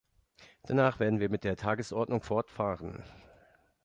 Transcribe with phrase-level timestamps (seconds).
[0.63, 3.03] Danach werden wir mit der Tagesordnung fortfahren.